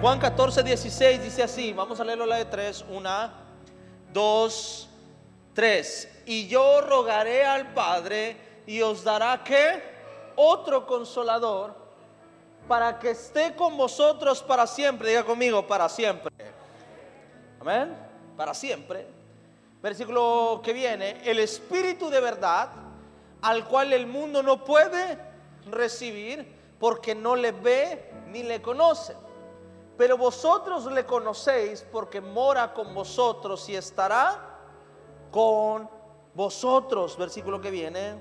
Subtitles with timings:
[0.00, 3.32] Juan 14, 16 dice así, vamos a leerlo la de tres, una,
[4.12, 4.88] dos,
[5.54, 6.08] tres.
[6.26, 8.36] Y yo rogaré al Padre
[8.66, 9.82] y os dará que
[10.36, 11.74] otro consolador
[12.68, 15.08] para que esté con vosotros para siempre.
[15.08, 16.30] Diga conmigo, para siempre.
[17.60, 17.96] Amén.
[18.36, 19.06] Para siempre.
[19.82, 22.70] Versículo que viene, el Espíritu de verdad,
[23.42, 25.18] al cual el mundo no puede
[25.70, 26.46] recibir
[26.78, 29.14] porque no le ve ni le conoce.
[29.96, 34.58] Pero vosotros le conocéis porque mora con vosotros y estará
[35.30, 35.88] con
[36.34, 37.16] vosotros.
[37.16, 38.20] Versículo que viene.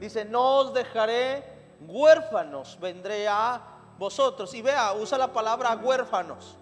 [0.00, 1.44] Dice, no os dejaré
[1.80, 3.62] huérfanos, vendré a
[3.98, 4.52] vosotros.
[4.54, 6.56] Y vea, usa la palabra huérfanos.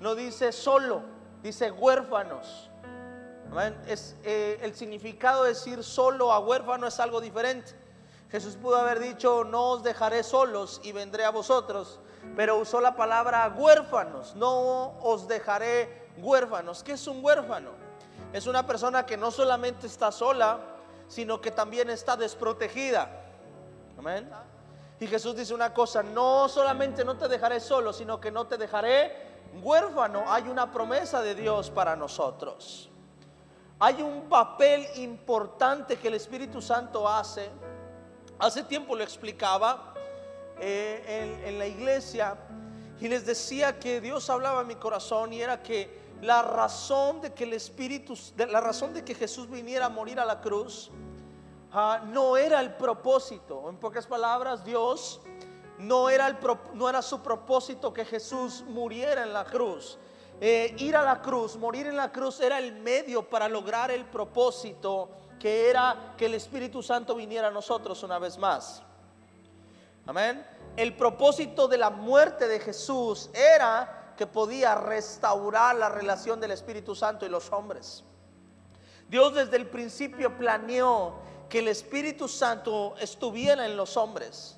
[0.00, 1.02] No dice solo,
[1.42, 2.70] dice huérfanos.
[3.86, 7.81] Es, eh, el significado de decir solo a huérfano es algo diferente.
[8.32, 12.00] Jesús pudo haber dicho, no os dejaré solos y vendré a vosotros,
[12.34, 16.82] pero usó la palabra huérfanos, no os dejaré huérfanos.
[16.82, 17.72] ¿Qué es un huérfano?
[18.32, 20.60] Es una persona que no solamente está sola,
[21.08, 23.10] sino que también está desprotegida.
[23.98, 24.30] Amén.
[24.98, 28.56] Y Jesús dice una cosa, no solamente no te dejaré solo, sino que no te
[28.56, 29.14] dejaré
[29.62, 30.24] huérfano.
[30.26, 32.88] Hay una promesa de Dios para nosotros.
[33.78, 37.50] Hay un papel importante que el Espíritu Santo hace
[38.38, 39.94] Hace tiempo lo explicaba
[40.58, 42.36] eh, en, la iglesia
[43.00, 47.32] y les decía que Dios hablaba en mi corazón y era que la razón de
[47.32, 50.90] que el Espíritu, la razón de que Jesús viniera a morir a la cruz,
[51.72, 53.68] ah, no era el propósito.
[53.68, 55.20] En pocas palabras, Dios
[55.78, 56.36] no era, el,
[56.74, 59.98] no era su propósito que Jesús muriera en la cruz.
[60.40, 64.04] Eh, ir a la cruz, morir en la cruz era el medio para lograr el
[64.04, 65.08] propósito
[65.42, 68.80] que era que el Espíritu Santo viniera a nosotros una vez más.
[70.06, 70.46] Amén.
[70.76, 76.94] El propósito de la muerte de Jesús era que podía restaurar la relación del Espíritu
[76.94, 78.04] Santo y los hombres.
[79.08, 81.14] Dios desde el principio planeó
[81.48, 84.56] que el Espíritu Santo estuviera en los hombres.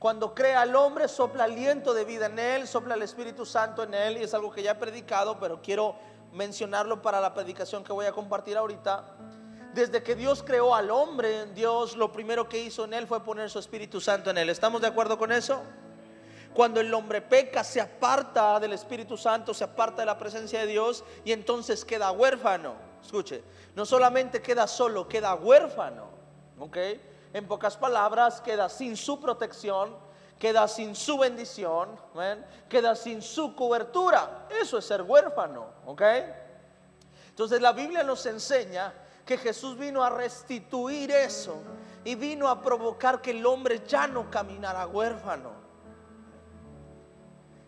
[0.00, 3.94] Cuando crea al hombre, sopla aliento de vida en él, sopla el Espíritu Santo en
[3.94, 5.94] él, y es algo que ya he predicado, pero quiero
[6.32, 9.16] mencionarlo para la predicación que voy a compartir ahorita
[9.74, 13.50] desde que Dios creó al hombre, Dios lo primero que hizo en él fue poner
[13.50, 14.48] su Espíritu Santo en él.
[14.48, 15.62] ¿Estamos de acuerdo con eso?
[16.54, 20.66] Cuando el hombre peca, se aparta del Espíritu Santo, se aparta de la presencia de
[20.66, 22.74] Dios y entonces queda huérfano.
[23.02, 23.42] Escuche,
[23.74, 26.08] no solamente queda solo, queda huérfano.
[26.60, 26.76] ¿Ok?
[27.32, 29.96] En pocas palabras, queda sin su protección,
[30.38, 31.88] queda sin su bendición,
[32.68, 34.46] queda sin su cobertura.
[34.62, 35.66] Eso es ser huérfano.
[35.86, 36.02] ¿Ok?
[37.30, 41.62] Entonces la Biblia nos enseña que Jesús vino a restituir eso
[42.04, 45.64] y vino a provocar que el hombre ya no caminara huérfano.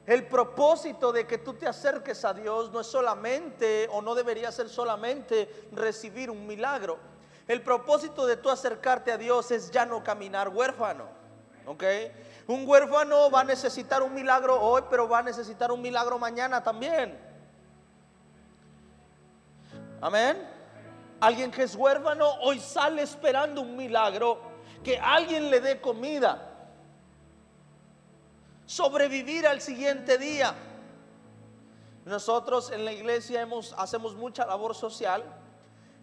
[0.06, 4.52] El propósito de que tú te acerques a Dios no es solamente o no debería
[4.52, 6.98] ser solamente recibir un milagro.
[7.48, 11.08] El propósito de tú acercarte a Dios es ya no caminar huérfano.
[11.66, 11.82] ¿Ok?
[12.46, 16.62] Un huérfano va a necesitar un milagro hoy, pero va a necesitar un milagro mañana
[16.62, 17.18] también.
[20.00, 20.55] Amén.
[21.20, 24.40] Alguien que es huérfano hoy sale esperando un milagro,
[24.84, 26.50] que alguien le dé comida,
[28.66, 30.54] sobrevivir al siguiente día.
[32.04, 35.24] Nosotros en la iglesia hacemos mucha labor social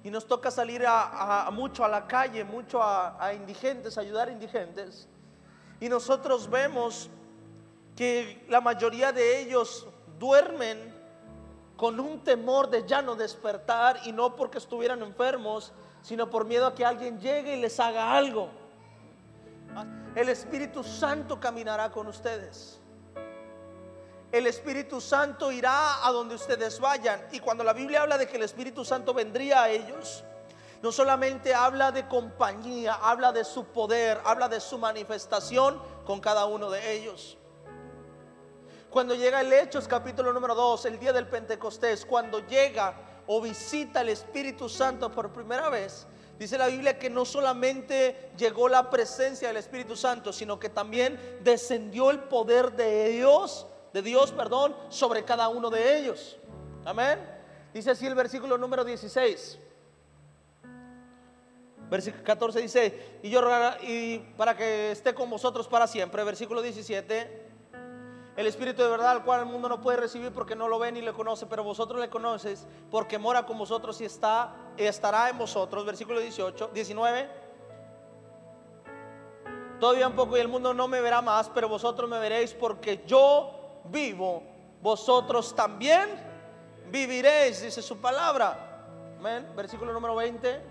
[0.04, 4.32] y nos toca salir a, mucho a la calle, mucho a, a indigentes, ayudar a
[4.32, 5.08] indigentes.
[5.80, 7.10] Y nosotros vemos
[7.96, 9.88] que la mayoría de ellos
[10.20, 10.93] duermen
[11.78, 16.68] con un temor de ya no despertar y no porque estuvieran enfermos, sino por miedo
[16.68, 18.50] a que alguien llegue y les haga algo.
[20.16, 22.80] El Espíritu Santo caminará con ustedes.
[24.32, 27.22] El Espíritu Santo irá a donde ustedes vayan.
[27.32, 30.24] Y cuando la Biblia habla de que el Espíritu Santo vendría a ellos,
[30.82, 36.46] no solamente habla de compañía, habla de su poder, habla de su manifestación con cada
[36.46, 37.38] uno de ellos.
[38.94, 42.94] Cuando llega el Hechos capítulo número 2, el día del Pentecostés, cuando llega
[43.26, 46.06] o visita el Espíritu Santo por primera vez,
[46.38, 51.20] dice la Biblia que no solamente llegó la presencia del Espíritu Santo, sino que también
[51.42, 56.38] descendió el poder de Dios, de Dios, perdón, sobre cada uno de ellos.
[56.86, 57.18] Amén.
[57.74, 59.58] Dice así el versículo número 16.
[61.90, 63.42] Versículo 14 dice, y yo
[63.82, 66.24] y para que esté con vosotros para siempre.
[66.24, 67.53] Versículo 17
[68.36, 70.92] el Espíritu de verdad al cual el mundo no puede recibir porque no lo ve
[70.92, 75.38] ni le conoce, pero vosotros le conoces porque mora con vosotros y está, estará en
[75.38, 75.86] vosotros.
[75.86, 77.30] Versículo 18, 19.
[79.80, 83.04] Todavía un poco y el mundo no me verá más, pero vosotros me veréis porque
[83.06, 84.42] yo vivo
[84.82, 86.10] vosotros también
[86.90, 88.88] viviréis, dice su palabra.
[89.20, 89.48] Amén.
[89.56, 90.62] Versículo número 20.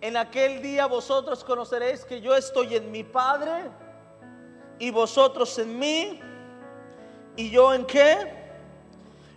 [0.00, 3.70] En aquel día vosotros conoceréis que yo estoy en mi Padre
[4.80, 6.20] y vosotros en mí
[7.36, 8.40] y yo en qué?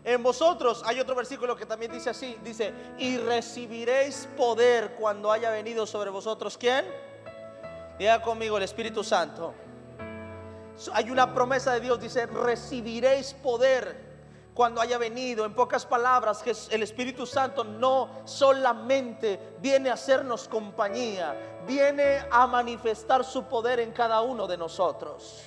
[0.06, 5.52] En vosotros hay otro versículo que también dice así, dice, y recibiréis poder cuando haya
[5.52, 6.86] venido sobre vosotros, ¿quién?
[8.00, 9.54] Diga conmigo el Espíritu Santo.
[10.94, 14.03] Hay una promesa de Dios, dice, recibiréis poder
[14.54, 15.46] cuando haya venido.
[15.46, 21.36] En pocas palabras, el Espíritu Santo no solamente viene a hacernos compañía,
[21.66, 25.44] viene a manifestar su poder en cada uno de nosotros.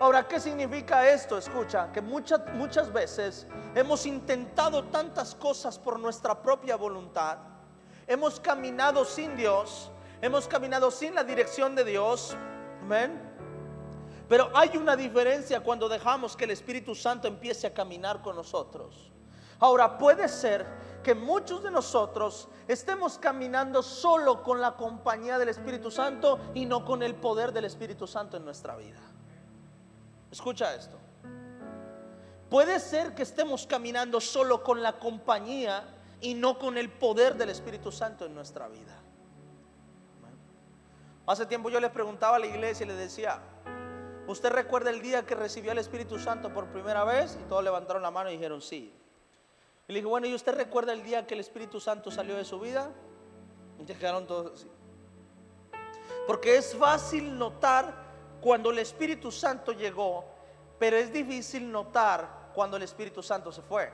[0.00, 1.38] Ahora, ¿qué significa esto?
[1.38, 7.38] Escucha, que muchas, muchas veces hemos intentado tantas cosas por nuestra propia voluntad.
[8.08, 12.36] Hemos caminado sin Dios, hemos caminado sin la dirección de Dios.
[12.82, 13.31] Amén.
[14.32, 19.12] Pero hay una diferencia cuando dejamos que el Espíritu Santo empiece a caminar con nosotros.
[19.58, 20.64] Ahora, puede ser
[21.04, 26.82] que muchos de nosotros estemos caminando solo con la compañía del Espíritu Santo y no
[26.82, 29.02] con el poder del Espíritu Santo en nuestra vida.
[30.30, 30.96] Escucha esto.
[32.48, 35.84] Puede ser que estemos caminando solo con la compañía
[36.22, 38.98] y no con el poder del Espíritu Santo en nuestra vida.
[41.26, 43.38] Hace tiempo yo les preguntaba a la iglesia y les decía,
[44.26, 47.38] ¿usted recuerda el día que recibió el Espíritu Santo por primera vez?
[47.40, 48.94] Y todos levantaron la mano y dijeron sí.
[49.88, 52.44] Y le dije, bueno, ¿y usted recuerda el día que el Espíritu Santo salió de
[52.44, 52.90] su vida?
[53.78, 54.70] Y quedaron todos así.
[56.26, 57.92] Porque es fácil notar
[58.40, 60.24] cuando el Espíritu Santo llegó,
[60.78, 63.92] pero es difícil notar cuando el Espíritu Santo se fue.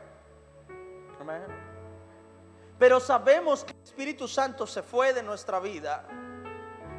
[2.78, 6.06] Pero sabemos que el Espíritu Santo se fue de nuestra vida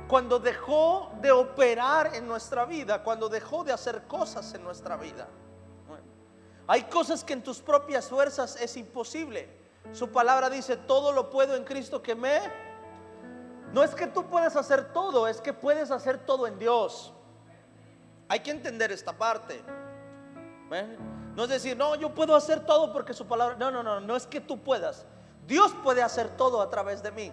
[0.09, 5.27] cuando dejó de operar en nuestra vida, cuando dejó de hacer cosas en nuestra vida.
[6.65, 9.47] hay cosas que en tus propias fuerzas es imposible.
[9.91, 12.41] Su palabra dice, todo lo puedo en Cristo que me...
[13.71, 17.13] No es que tú puedes hacer todo, es que puedes hacer todo en Dios.
[18.27, 19.63] Hay que entender esta parte.
[21.35, 23.57] No es decir, no, yo puedo hacer todo porque su palabra.
[23.57, 25.05] No, no, no, no es que tú puedas.
[25.45, 27.31] Dios puede hacer todo a través de mí.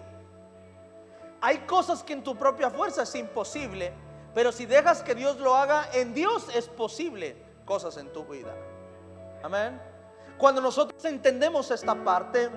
[1.41, 3.93] Hay cosas que en tu propia fuerza es imposible,
[4.33, 8.55] pero si dejas que Dios lo haga, en Dios es posible cosas en tu vida.
[9.43, 9.81] Amén.
[10.37, 12.49] Cuando nosotros entendemos esta parte,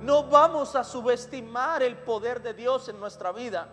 [0.00, 3.68] no vamos a subestimar el poder de Dios en nuestra vida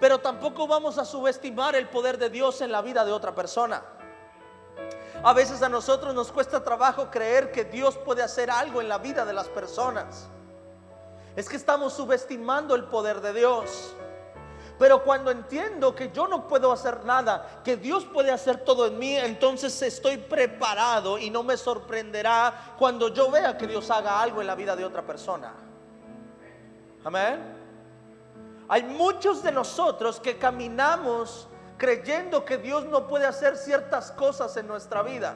[0.00, 3.82] pero tampoco vamos a subestimar el poder de Dios en la vida de otra persona.
[5.22, 8.96] A veces a nosotros nos cuesta trabajo creer que Dios puede hacer algo en la
[8.96, 10.30] vida de las personas.
[11.36, 13.94] Es que estamos subestimando el poder de Dios.
[14.78, 18.98] Pero cuando entiendo que yo no puedo hacer nada, que Dios puede hacer todo en
[18.98, 24.40] mí, entonces estoy preparado y no me sorprenderá cuando yo vea que Dios haga algo
[24.40, 25.52] en la vida de otra persona.
[27.04, 27.60] Amén.
[28.68, 31.46] Hay muchos de nosotros que caminamos
[31.76, 35.34] creyendo que Dios no puede hacer ciertas cosas en nuestra vida.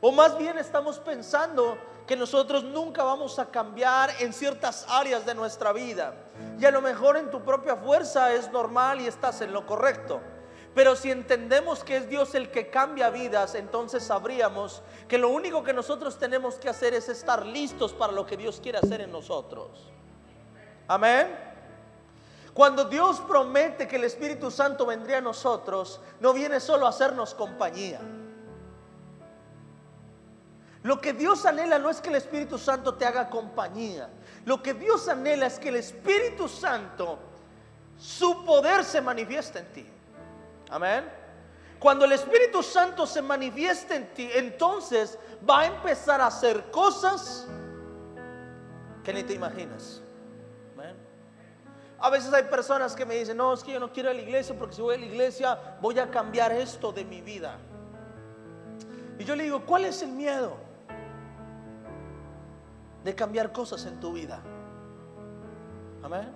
[0.00, 1.76] O más bien estamos pensando
[2.10, 6.12] que nosotros nunca vamos a cambiar en ciertas áreas de nuestra vida.
[6.58, 10.20] Y a lo mejor en tu propia fuerza es normal y estás en lo correcto.
[10.74, 15.62] Pero si entendemos que es Dios el que cambia vidas, entonces sabríamos que lo único
[15.62, 19.12] que nosotros tenemos que hacer es estar listos para lo que Dios quiere hacer en
[19.12, 19.70] nosotros.
[20.88, 21.28] Amén.
[22.52, 27.36] Cuando Dios promete que el Espíritu Santo vendría a nosotros, no viene solo a hacernos
[27.36, 28.00] compañía.
[30.82, 34.08] Lo que Dios anhela no es que el Espíritu Santo te haga compañía.
[34.46, 37.18] Lo que Dios anhela es que el Espíritu Santo,
[37.98, 39.86] su poder se manifieste en ti.
[40.70, 41.04] Amén.
[41.78, 45.18] Cuando el Espíritu Santo se manifieste en ti, entonces
[45.48, 47.46] va a empezar a hacer cosas
[49.04, 50.02] que ni te imaginas.
[52.02, 54.18] A veces hay personas que me dicen, no, es que yo no quiero ir a
[54.18, 57.58] la iglesia porque si voy a la iglesia voy a cambiar esto de mi vida.
[59.18, 60.69] Y yo le digo, ¿cuál es el miedo
[63.04, 64.40] de cambiar cosas en tu vida?
[66.02, 66.34] Amén.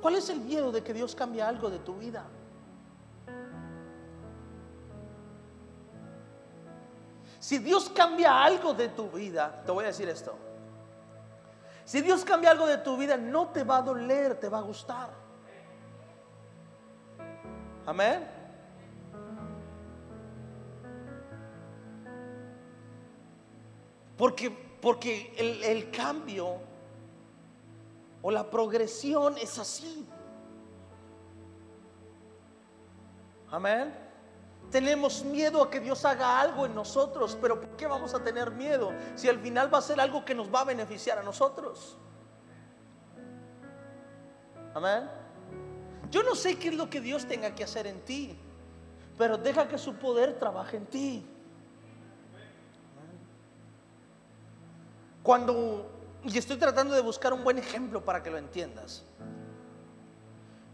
[0.00, 2.24] ¿Cuál es el miedo de que Dios cambie algo de tu vida?
[7.38, 10.36] Si Dios cambia algo de tu vida, te voy a decir esto.
[11.84, 14.62] Si Dios cambia algo de tu vida, no te va a doler, te va a
[14.62, 15.10] gustar.
[17.84, 18.28] Amén.
[24.16, 26.56] Porque, porque el, cambio
[28.20, 30.04] o la progresión es así.
[33.48, 33.94] Amén.
[34.72, 38.50] Tenemos miedo a que Dios haga algo en nosotros, pero ¿por qué vamos a tener
[38.50, 41.96] miedo si al final va a ser algo que nos va a beneficiar a nosotros?
[44.74, 45.08] Amén.
[46.10, 48.36] Yo no sé qué es lo que Dios tenga que hacer en ti,
[49.16, 51.31] pero deja que su poder trabaje en ti.
[55.22, 55.88] Cuando,
[56.24, 59.02] y estoy tratando de buscar un buen ejemplo para que lo entiendas.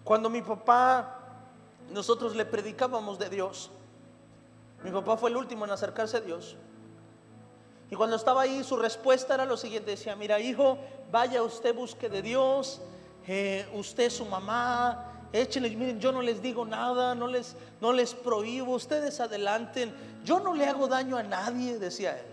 [0.04, 1.18] Cuando mi papá,
[1.90, 3.70] nosotros le predicábamos de Dios,
[4.82, 6.56] mi papá fue el último en acercarse a Dios.
[7.90, 10.78] Y cuando estaba ahí, su respuesta era lo siguiente: decía, mira, hijo,
[11.10, 12.80] vaya usted, busque de Dios,
[13.26, 18.14] eh, usted, su mamá, échenle, miren, yo no les digo nada, no les, no les
[18.14, 19.92] prohíbo, ustedes adelanten,
[20.24, 22.26] yo no le hago daño a nadie, decía él.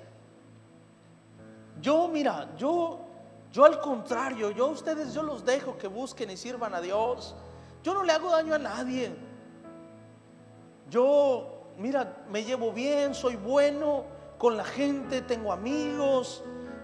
[1.82, 3.00] Yo, mira, yo,
[3.51, 7.36] yo al contrario, yo a ustedes, yo los dejo que busquen y sirvan a Dios.
[7.84, 9.15] Yo no le hago daño a nadie.
[10.89, 14.05] Yo mira, me llevo bien, soy bueno
[14.38, 16.44] con la gente, tengo amigos,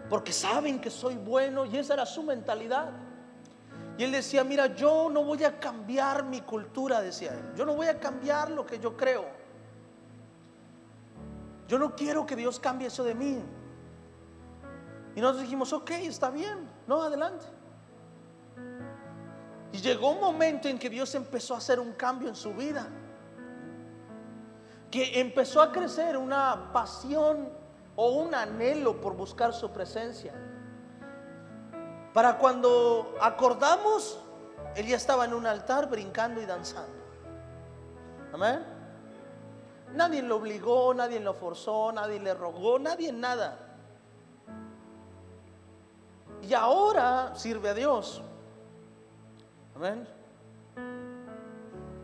[0.10, 2.92] porque saben que soy bueno y esa era su mentalidad.
[3.98, 7.76] Y él decía, mira, yo no voy a cambiar mi cultura, decía él, yo no
[7.76, 9.26] voy a cambiar lo que yo creo.
[11.68, 13.42] Yo no quiero que Dios cambie eso de mí.
[15.16, 17.46] Y nosotros dijimos, ok, está bien, no, adelante.
[19.74, 22.88] Y llegó un momento en que Dios empezó a hacer un cambio en su vida
[24.92, 27.50] que empezó a crecer una pasión
[27.96, 30.34] o un anhelo por buscar su presencia.
[32.14, 34.20] Para cuando acordamos,
[34.76, 37.02] él ya estaba en un altar brincando y danzando.
[38.34, 38.66] Amén.
[39.94, 43.71] Nadie lo obligó, nadie lo forzó, nadie le rogó, nadie nada.
[46.42, 48.22] Y ahora sirve a Dios.
[49.76, 50.08] Amén.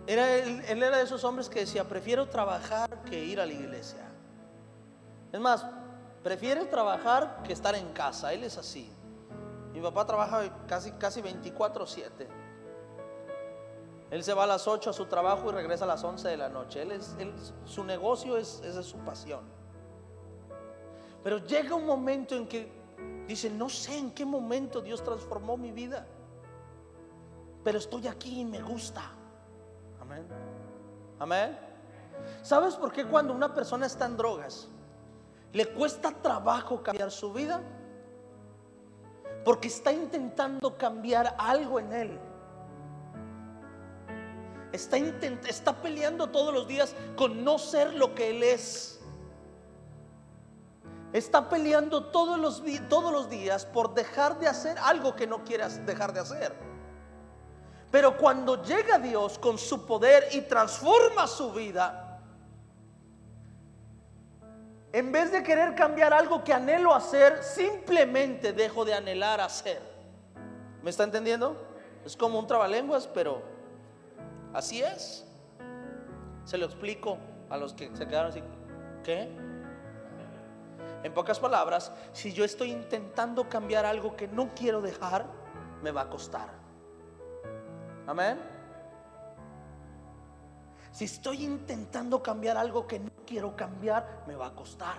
[0.06, 4.10] Era él, era de esos hombres que decía, prefiero trabajar que ir a la iglesia.
[5.34, 5.66] Es más,
[6.24, 8.32] prefiere trabajar que estar en casa.
[8.32, 8.90] Él es así.
[9.74, 12.28] Mi papá trabaja casi, casi 24/7.
[14.10, 16.38] Él se va a las 8 a su trabajo y regresa a las 11 de
[16.38, 16.82] la noche.
[16.82, 17.16] Él es,
[17.66, 19.42] su negocio es, es su pasión.
[21.22, 22.72] Pero llega un momento en que
[23.28, 26.08] dice, no sé en qué momento Dios transformó mi vida.
[27.64, 29.04] Pero estoy aquí y me gusta.
[31.20, 31.58] Amén.
[32.42, 34.68] ¿Sabes por qué cuando una persona está en drogas
[35.54, 37.62] le cuesta trabajo cambiar su vida?
[39.44, 42.20] Porque está intentando cambiar algo en él.
[44.72, 48.97] Está, está peleando todos los días con no ser lo que él es.
[51.14, 55.86] Está peleando todos los, todos los días por dejar de hacer algo que no quieras
[55.86, 56.54] dejar de hacer.
[57.92, 62.20] Pero cuando llega Dios con su poder y transforma su vida,
[64.92, 69.82] en vez de querer cambiar algo que anhelo hacer, simplemente dejo de anhelar hacer.
[70.82, 71.56] ¿Me está entendiendo?
[72.06, 73.42] Es como un trabalenguas, pero
[74.54, 75.26] así es.
[76.46, 77.18] Se lo explico
[77.50, 78.42] a los que se quedaron así.
[79.04, 79.30] ¿Qué?
[81.04, 85.26] En pocas palabras, si yo estoy intentando cambiar algo que no quiero dejar,
[85.82, 86.50] me va a costar.
[88.08, 88.40] Amén.
[90.92, 94.98] Si estoy intentando cambiar algo que no quiero cambiar, me va a costar.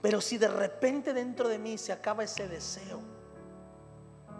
[0.00, 3.00] Pero si de repente dentro de mí se acaba ese deseo,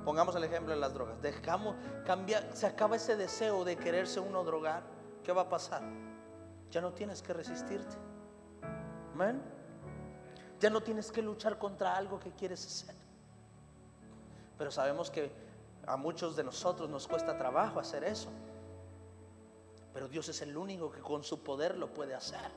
[0.04, 4.42] pongamos el ejemplo de las drogas, dejamos cambiar, se acaba ese deseo de quererse uno
[4.42, 4.82] drogar,
[5.22, 5.82] ¿qué va a pasar?
[6.70, 7.96] Ya no tienes que resistirte.
[9.14, 9.42] Amén.
[10.60, 12.94] Ya no tienes que luchar contra algo que quieres hacer.
[14.56, 15.32] Pero sabemos que
[15.86, 18.30] a muchos de nosotros nos cuesta trabajo hacer eso.
[19.92, 22.50] Pero Dios es el único que con su poder lo puede hacer.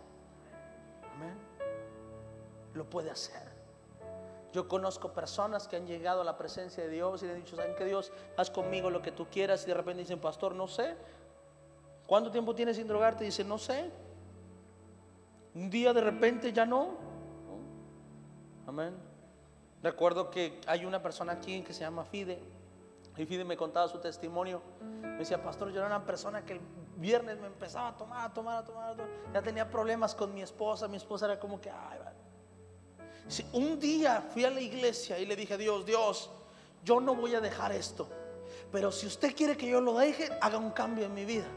[1.16, 1.36] Amén.
[2.74, 3.56] Lo puede hacer.
[4.54, 7.58] Yo conozco personas que han llegado a la presencia de Dios y le han dicho,
[7.58, 8.14] ¿saben que Dios?
[8.38, 9.64] Haz conmigo lo que tú quieras.
[9.64, 10.96] Y de repente dicen, pastor, no sé.
[12.08, 13.24] ¿Cuánto tiempo tienes sin drogarte?
[13.24, 13.90] Dice, no sé.
[15.54, 16.96] Un día de repente ya no.
[18.68, 18.96] Amén.
[19.82, 22.40] Recuerdo que hay una persona aquí que se llama Fide.
[23.18, 24.62] Y Fide me contaba su testimonio.
[25.02, 26.60] Me decía, pastor, yo era una persona que el
[26.98, 28.96] viernes me empezaba a tomar, a tomar, a tomar.
[29.34, 30.88] Ya tenía problemas con mi esposa.
[30.88, 32.00] Mi esposa era como que, ay,
[33.54, 36.30] Un día fui a la iglesia y le dije a Dios, Dios,
[36.84, 38.08] yo no voy a dejar esto.
[38.72, 41.48] Pero si usted quiere que yo lo deje, haga un cambio en mi vida.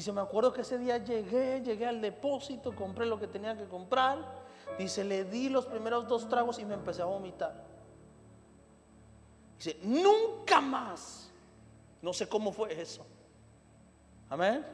[0.00, 3.66] Se me acuerdo que ese día llegué, llegué al depósito, compré lo que tenía que
[3.66, 4.44] comprar
[4.78, 7.54] Dice, le di los primeros dos tragos y me empecé a vomitar.
[9.56, 11.30] Dice, nunca más
[12.02, 13.06] No sé cómo fue eso.
[14.28, 14.64] Amén.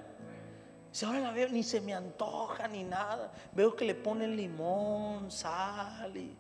[0.90, 3.30] Si ahora la veo, ni se me antoja ni nada.
[3.52, 6.34] Veo que le ponen limón, sal y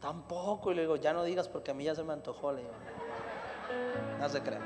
[0.00, 0.72] tampoco.
[0.72, 2.52] Y le digo, ya no digas porque a mí ya se me antojó.
[2.52, 2.72] Le digo,
[4.18, 4.60] no se crea.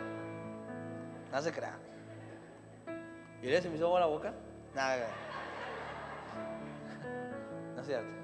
[1.30, 1.78] No se crea.
[3.42, 4.34] ¿Y le se me hizo agua la boca?
[4.74, 5.08] Nada.
[7.74, 8.18] No es cierto.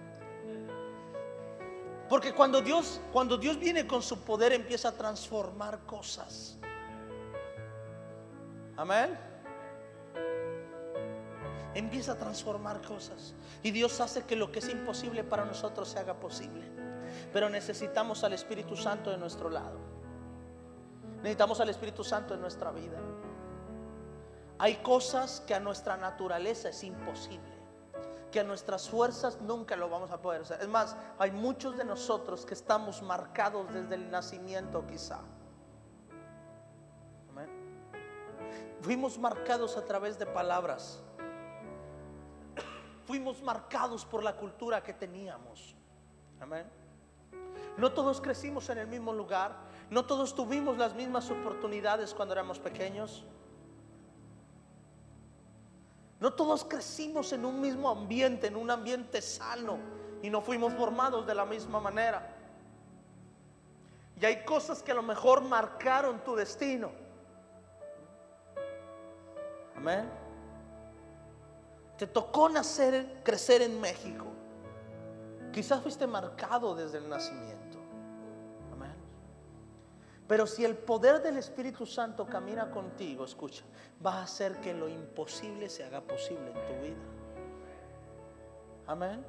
[2.08, 6.58] Porque cuando Dios, cuando Dios viene con su poder empieza a transformar cosas.
[8.76, 9.18] Amén.
[11.74, 13.34] Empieza a transformar cosas.
[13.62, 16.64] Y Dios hace que lo que es imposible para nosotros se haga posible.
[17.32, 19.78] Pero necesitamos al Espíritu Santo de nuestro lado.
[21.16, 23.00] Necesitamos al Espíritu Santo en nuestra vida.
[24.58, 27.54] Hay cosas que a nuestra naturaleza es imposible
[28.34, 30.60] que a nuestras fuerzas nunca lo vamos a poder hacer.
[30.60, 35.20] Es más, hay muchos de nosotros que estamos marcados desde el nacimiento quizá.
[37.30, 37.48] Amén.
[38.80, 41.00] Fuimos marcados a través de palabras.
[43.06, 45.76] Fuimos marcados por la cultura que teníamos.
[46.40, 46.68] Amén.
[47.76, 49.54] No todos crecimos en el mismo lugar.
[49.90, 53.24] No todos tuvimos las mismas oportunidades cuando éramos pequeños.
[56.24, 59.76] No todos crecimos en un mismo ambiente, en un ambiente sano,
[60.22, 62.34] y no fuimos formados de la misma manera.
[64.18, 66.92] Y hay cosas que a lo mejor marcaron tu destino.
[69.76, 70.08] Amén.
[71.98, 74.24] Te tocó nacer, crecer en México.
[75.52, 77.63] Quizás fuiste marcado desde el nacimiento.
[80.26, 83.62] Pero si el poder del Espíritu Santo camina contigo, escucha,
[84.04, 87.02] va a hacer que lo imposible se haga posible en tu vida.
[88.86, 89.24] Amén.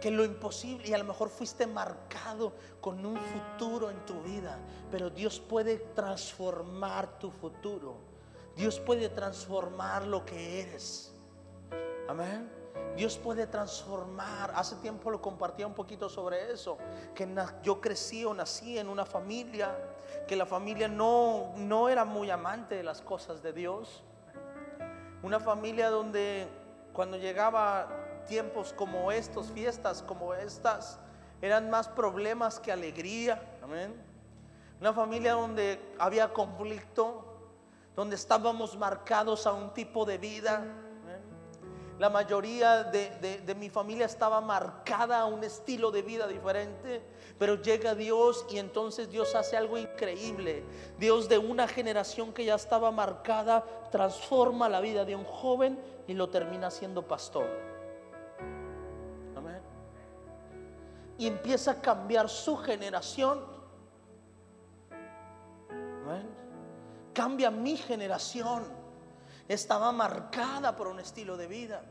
[0.00, 4.58] Que lo imposible, y a lo mejor fuiste marcado con un futuro en tu vida,
[4.90, 7.96] pero Dios puede transformar tu futuro.
[8.54, 11.14] Dios puede transformar lo que eres.
[12.06, 12.61] Amén.
[12.96, 14.52] Dios puede transformar.
[14.54, 16.76] Hace tiempo lo compartía un poquito sobre eso.
[17.14, 17.28] Que
[17.62, 19.74] yo crecí o nací en una familia
[20.26, 24.02] que la familia no, no era muy amante de las cosas de Dios.
[25.22, 26.48] Una familia donde
[26.92, 27.88] cuando llegaba
[28.26, 30.98] tiempos como estos, fiestas como estas,
[31.40, 33.42] eran más problemas que alegría.
[33.62, 33.94] Amén.
[34.80, 37.24] Una familia donde había conflicto,
[37.96, 40.64] donde estábamos marcados a un tipo de vida
[42.02, 47.00] la mayoría de, mi familia estaba marcada a un estilo de vida diferente,
[47.38, 50.64] pero llega Dios y entonces Dios hace algo increíble.
[50.98, 56.14] Dios de una generación que ya estaba marcada transforma la vida de un joven y
[56.14, 57.46] lo termina siendo pastor.
[59.36, 59.62] Amén.
[61.18, 63.46] Y empieza a cambiar su generación.
[65.70, 66.28] Amén.
[67.14, 68.81] Cambia mi generación
[69.52, 71.82] estaba marcada por un estilo de vida.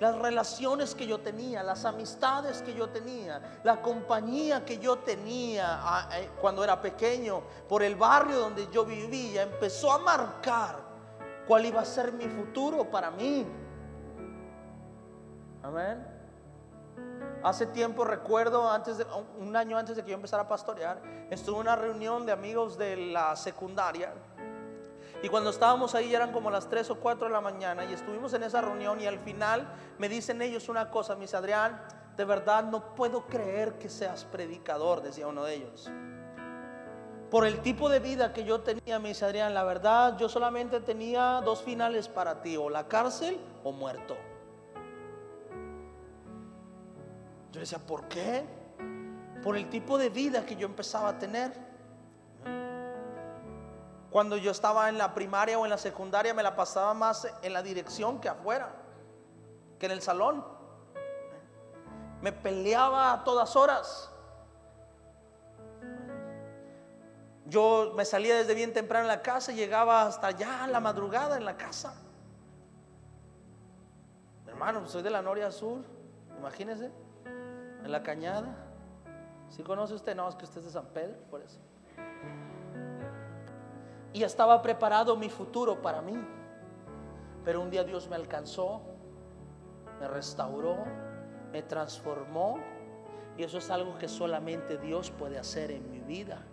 [0.00, 5.66] Las relaciones que yo tenía, las amistades que yo tenía, la compañía que yo tenía
[5.68, 10.76] ah, eh, cuando era pequeño, por el barrio donde yo vivía, empezó a marcar
[11.48, 13.44] cuál iba a ser mi futuro para mí.
[15.64, 16.06] Amén.
[17.42, 19.06] Hace tiempo recuerdo, antes de,
[19.38, 22.78] un año antes de que yo empezara a pastorear, estuve en una reunión de amigos
[22.78, 24.12] de la secundaria
[25.22, 28.32] y cuando estábamos ahí eran como las 3 o 4 de la mañana y estuvimos
[28.34, 31.82] en esa reunión y al final me dicen ellos una cosa, mis Adrián,
[32.16, 35.90] de verdad no puedo creer que seas predicador, decía uno de ellos.
[37.30, 41.42] Por el tipo de vida que yo tenía, mis Adrián, la verdad yo solamente tenía
[41.44, 44.16] dos finales para ti, o la cárcel o muerto.
[47.52, 48.44] Yo decía, ¿por qué?
[49.42, 51.67] Por el tipo de vida que yo empezaba a tener.
[54.10, 57.52] Cuando yo estaba en la primaria o en la secundaria me la pasaba más en
[57.52, 58.70] la dirección que afuera,
[59.78, 60.44] que en el salón.
[62.22, 64.10] Me peleaba a todas horas.
[67.46, 70.80] Yo me salía desde bien temprano en la casa y llegaba hasta allá a la
[70.80, 71.94] madrugada en la casa.
[74.46, 75.82] Hermano, soy de la Noria Sur,
[76.38, 76.90] imagínese,
[77.84, 78.54] en la cañada.
[79.48, 80.14] Si conoce usted?
[80.14, 81.58] No, es que usted es de San Pedro, por eso.
[84.12, 86.16] Y estaba preparado mi futuro para mí.
[87.44, 88.82] Pero un día Dios me alcanzó,
[90.00, 90.76] me restauró,
[91.52, 92.58] me transformó.
[93.36, 96.44] Y eso es algo que solamente Dios puede hacer en mi vida.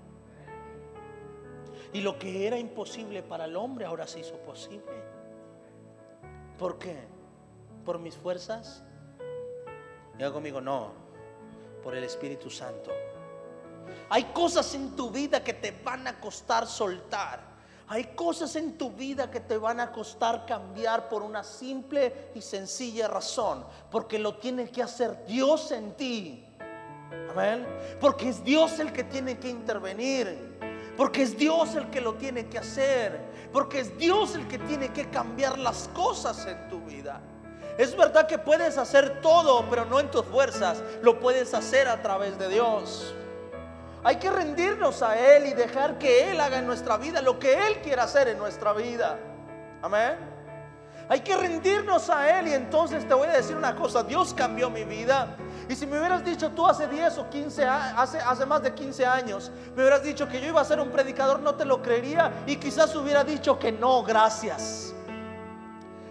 [1.93, 5.03] Y lo que era imposible para el hombre ahora se hizo posible.
[6.59, 6.97] ¿Por qué?
[7.85, 8.83] ¿Por mis fuerzas?
[10.17, 10.91] Diga conmigo, no,
[11.83, 12.91] por el Espíritu Santo.
[14.09, 17.55] Hay cosas en tu vida que te van a costar soltar.
[17.87, 22.41] Hay cosas en tu vida que te van a costar cambiar por una simple y
[22.41, 23.63] sencilla razón.
[23.91, 26.45] Porque lo tiene que hacer Dios en ti.
[27.29, 27.67] Amén.
[27.99, 30.57] Porque es Dios el que tiene que intervenir.
[30.97, 33.19] Porque es Dios el que lo tiene que hacer.
[33.53, 37.21] Porque es Dios el que tiene que cambiar las cosas en tu vida.
[37.77, 40.81] Es verdad que puedes hacer todo, pero no en tus fuerzas.
[41.01, 43.13] Lo puedes hacer a través de Dios.
[44.05, 47.67] Hay que rendirnos a Él y dejar que Él haga en nuestra vida lo que
[47.67, 49.17] Él quiera hacer en nuestra vida.
[49.81, 50.15] Amén.
[51.09, 54.69] Hay que rendirnos a Él y entonces te voy a decir una cosa, Dios cambió
[54.69, 55.35] mi vida.
[55.67, 59.07] Y si me hubieras dicho tú hace 10 o 15, hace, hace más de 15
[59.07, 62.31] años, me hubieras dicho que yo iba a ser un predicador, no te lo creería
[62.45, 64.94] y quizás hubiera dicho que no, gracias.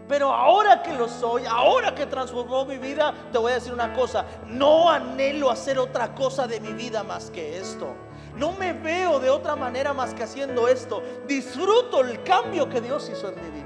[0.08, 3.94] Pero ahora que lo soy, ahora que transformó mi vida, te voy a decir una
[3.94, 7.94] cosa, no anhelo hacer otra cosa de mi vida más que esto.
[8.36, 11.02] No me veo de otra manera más que haciendo esto.
[11.26, 13.64] Disfruto el cambio que Dios hizo en mi vida.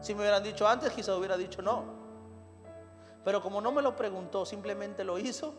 [0.00, 1.84] Si me hubieran dicho antes, quizás hubiera dicho no.
[3.24, 5.54] Pero como no me lo preguntó, simplemente lo hizo.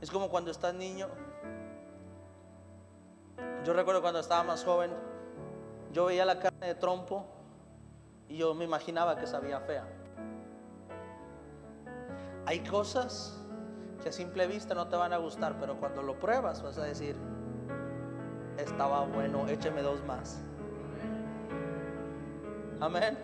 [0.00, 1.08] Es como cuando estás niño.
[3.64, 4.90] Yo recuerdo cuando estaba más joven,
[5.92, 7.24] yo veía la carne de trompo
[8.28, 9.86] y yo me imaginaba que sabía fea.
[12.46, 13.38] Hay cosas
[14.02, 16.84] que a simple vista no te van a gustar, pero cuando lo pruebas vas a
[16.84, 17.16] decir,
[18.58, 20.40] estaba bueno, écheme dos más.
[22.80, 23.16] Amén.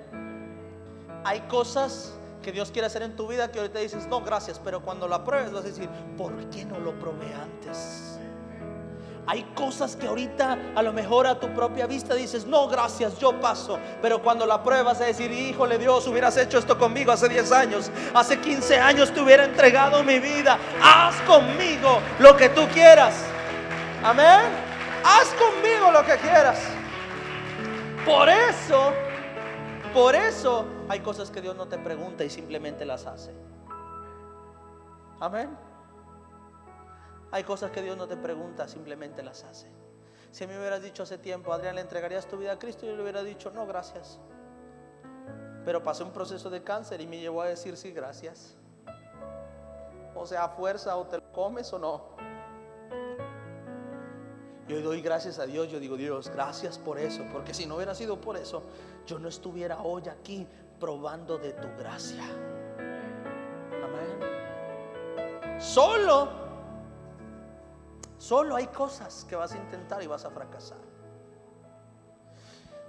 [1.25, 4.81] Hay cosas que Dios quiere hacer en tu vida que ahorita dices, no, gracias, pero
[4.81, 8.19] cuando la pruebes vas a decir, ¿por qué no lo probé antes?
[9.31, 13.41] Hay cosas que ahorita a lo mejor a tu propia vista dices, no, gracias, yo
[13.41, 13.79] paso.
[14.03, 17.93] Pero cuando la pruebas a decir, híjole Dios, hubieras hecho esto conmigo hace 10 años,
[18.13, 20.59] hace 15 años te hubiera entregado mi vida.
[20.83, 23.23] Haz conmigo lo que tú quieras.
[24.03, 24.41] Amén.
[25.05, 26.59] Haz conmigo lo que quieras.
[28.05, 28.93] Por eso,
[29.95, 33.33] por eso hay cosas que Dios no te pregunta y simplemente las hace.
[35.21, 35.70] Amén.
[37.33, 39.69] Hay cosas que Dios no te pregunta, simplemente las hace.
[40.33, 42.87] Si me hubieras dicho hace tiempo, Adrián, ¿le entregarías tu vida a Cristo?
[42.87, 44.19] Yo le hubiera dicho, no, gracias.
[45.65, 48.57] Pero pasé un proceso de cáncer y me llevó a decir sí, gracias.
[50.15, 52.03] O sea, a fuerza o te lo comes o no.
[54.69, 57.93] Yo doy gracias a Dios, yo digo, Dios, gracias por eso, porque si no hubiera
[57.93, 58.63] sido por eso,
[59.05, 60.47] yo no estuviera hoy aquí
[60.79, 62.23] probando de tu gracia.
[63.83, 64.21] Amén.
[65.61, 66.50] Solo
[68.21, 70.77] Solo hay cosas que vas a intentar y vas a fracasar.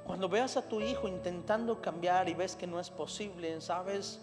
[0.04, 4.20] Cuando veas a tu hijo intentando cambiar y ves que no es posible, sabes,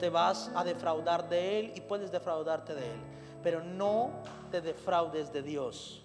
[0.00, 3.00] te vas a defraudar de él y puedes defraudarte de él.
[3.40, 4.10] Pero no
[4.50, 6.02] te defraudes de Dios.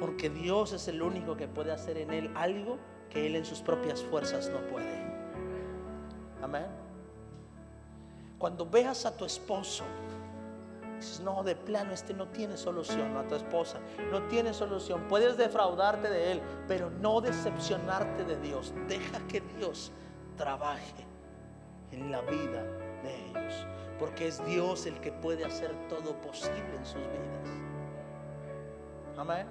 [0.00, 2.78] Porque Dios es el único que puede hacer en él algo
[3.10, 4.98] que él en sus propias fuerzas no puede.
[6.40, 6.68] Amén.
[8.38, 9.84] Cuando veas a tu esposo
[11.22, 13.78] no, de plano, este no tiene solución, a tu esposa,
[14.10, 15.06] no tiene solución.
[15.08, 18.74] Puedes defraudarte de él, pero no decepcionarte de Dios.
[18.88, 19.92] Deja que Dios
[20.36, 21.06] trabaje
[21.90, 22.62] en la vida
[23.02, 23.66] de ellos,
[23.98, 27.48] porque es Dios el que puede hacer todo posible en sus vidas.
[29.16, 29.46] Amén.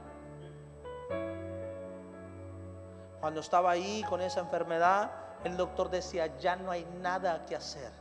[3.20, 5.12] Cuando estaba ahí con esa enfermedad,
[5.44, 7.92] el doctor decía, ya no hay nada que hacer.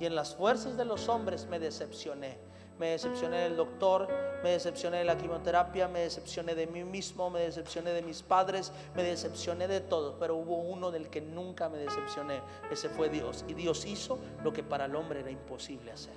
[0.00, 2.38] Y en las fuerzas de los hombres me decepcioné
[2.78, 4.08] me decepcioné del doctor,
[4.42, 8.72] me decepcioné de la quimioterapia, me decepcioné de mí mismo, me decepcioné de mis padres,
[8.94, 13.44] me decepcioné de todo, pero hubo uno del que nunca me decepcioné, ese fue Dios.
[13.48, 16.14] Y Dios hizo lo que para el hombre era imposible hacer.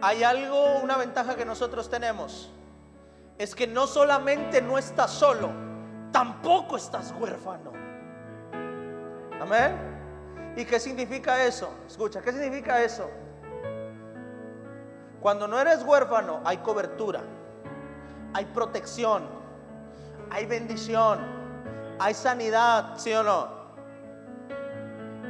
[0.00, 2.50] Hay algo, una ventaja que nosotros tenemos,
[3.38, 5.50] es que no solamente no estás solo,
[6.12, 7.72] tampoco estás huérfano.
[9.40, 9.91] Amén.
[10.56, 11.72] ¿Y qué significa eso?
[11.86, 13.10] Escucha, ¿qué significa eso?
[15.20, 17.20] Cuando no eres huérfano hay cobertura,
[18.34, 19.22] hay protección,
[20.30, 21.20] hay bendición,
[21.98, 23.62] hay sanidad, ¿sí o no?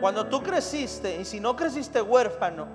[0.01, 2.67] Cuando tú creciste y si no creciste huérfano,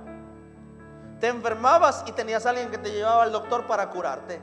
[1.19, 4.39] te enfermabas y tenías a alguien que te llevaba al doctor para curarte.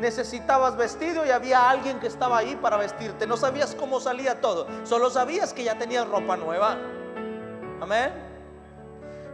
[0.00, 3.26] Necesitabas vestido y había alguien que estaba ahí para vestirte.
[3.26, 4.66] No sabías cómo salía todo.
[4.84, 6.76] Solo sabías que ya tenías ropa nueva.
[7.80, 8.26] Amén.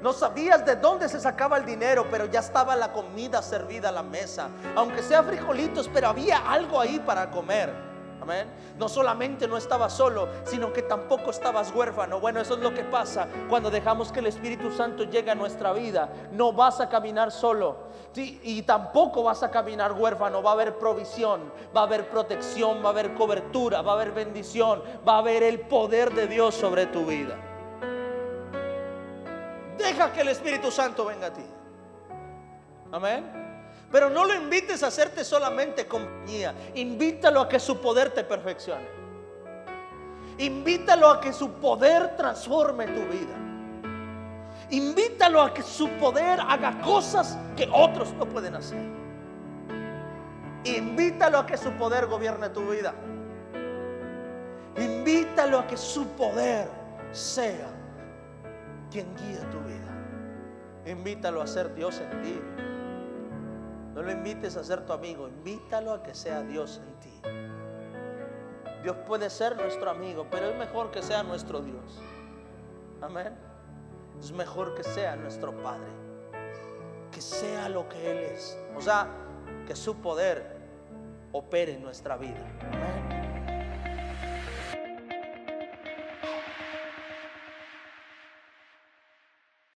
[0.03, 3.93] No sabías de dónde se sacaba el dinero, pero ya estaba la comida servida a
[3.93, 4.49] la mesa.
[4.75, 7.92] Aunque sea frijolitos, pero había algo ahí para comer.
[8.23, 8.47] Amén.
[8.79, 12.21] No solamente no estabas solo, sino que tampoco estabas huérfano.
[12.21, 15.73] Bueno, eso es lo que pasa cuando dejamos que el Espíritu Santo llegue a nuestra
[15.73, 16.09] vida.
[16.31, 17.91] No vas a caminar solo.
[18.15, 20.41] Y tampoco vas a caminar huérfano.
[20.41, 24.13] Va a haber provisión, va a haber protección, va a haber cobertura, va a haber
[24.13, 27.37] bendición, va a haber el poder de Dios sobre tu vida.
[29.77, 31.45] Deja que el Espíritu Santo venga a ti.
[32.93, 33.42] Amén.
[33.93, 36.55] Pero no lo invites a hacerte solamente compañía.
[36.75, 38.89] Invítalo a que su poder te perfeccione.
[40.39, 43.37] Invítalo a que su poder transforme tu vida.
[44.71, 48.83] Invítalo a que su poder haga cosas que otros no pueden hacer.
[50.65, 52.95] Invítalo a que su poder gobierne tu vida.
[54.79, 56.67] Invítalo a que su poder
[57.11, 57.69] sea
[58.91, 59.93] quien guíe tu vida.
[60.87, 62.41] Invítalo a ser Dios en ti.
[63.95, 67.21] No lo invites a ser tu amigo, invítalo a que sea Dios en ti.
[68.83, 72.01] Dios puede ser nuestro amigo, pero es mejor que sea nuestro Dios.
[73.01, 73.33] Amén.
[74.19, 75.91] Es mejor que sea nuestro Padre.
[77.11, 78.59] Que sea lo que Él es.
[78.77, 79.09] O sea,
[79.67, 80.57] que su poder
[81.33, 82.45] opere en nuestra vida.
[82.61, 83.02] Amén.